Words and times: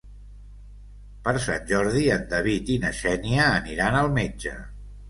Per 1.27 1.33
Sant 1.43 1.69
Jordi 1.73 2.03
en 2.17 2.27
David 2.35 2.75
i 2.77 2.79
na 2.87 2.95
Xènia 3.03 3.47
aniran 3.61 4.01
al 4.03 4.13
metge. 4.21 4.61